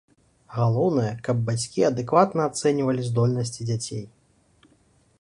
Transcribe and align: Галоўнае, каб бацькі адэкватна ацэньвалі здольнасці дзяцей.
Галоўнае, 0.57 1.11
каб 1.27 1.37
бацькі 1.51 1.85
адэкватна 1.91 2.41
ацэньвалі 2.53 3.01
здольнасці 3.13 3.61
дзяцей. 3.73 4.03